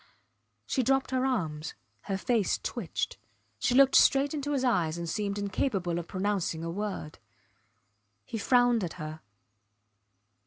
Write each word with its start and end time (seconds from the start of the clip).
She 0.65 0.81
dropped 0.81 1.11
her 1.11 1.27
arms; 1.27 1.75
her 2.05 2.17
face 2.17 2.57
twitched. 2.57 3.19
She 3.59 3.75
looked 3.75 3.93
straight 3.93 4.33
into 4.33 4.53
his 4.53 4.63
eyes 4.63 4.97
and 4.97 5.07
seemed 5.07 5.37
incapable 5.37 5.99
of 5.99 6.07
pronouncing 6.07 6.63
a 6.63 6.71
word. 6.71 7.19
He 8.25 8.39
frowned 8.39 8.83
at 8.83 8.93
her. 8.93 9.21